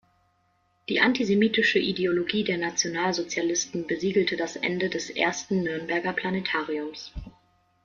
Die 0.89 0.99
antisemitische 0.99 1.77
Ideologie 1.77 2.43
der 2.43 2.57
Nationalsozialisten 2.57 3.85
besiegelte 3.85 4.35
das 4.35 4.55
Ende 4.55 4.89
des 4.89 5.11
ersten 5.11 5.61
Nürnberger 5.61 6.13
Planetariums. 6.13 7.13